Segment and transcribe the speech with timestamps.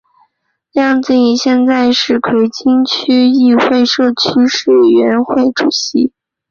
[0.71, 6.11] 梁子颖现时是葵青区议会社区事务委员会任主席。